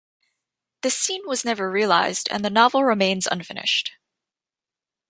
[0.81, 3.91] This scene was never realised and the novel remains unfinished.